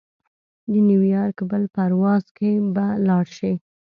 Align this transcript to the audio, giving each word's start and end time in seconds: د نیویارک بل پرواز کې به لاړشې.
د 0.71 0.73
نیویارک 0.87 1.37
بل 1.49 1.63
پرواز 1.75 2.23
کې 2.37 2.51
به 2.73 2.85
لاړشې. 3.07 3.53